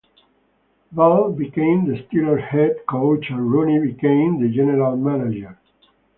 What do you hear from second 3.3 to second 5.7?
Rooney became the general manager.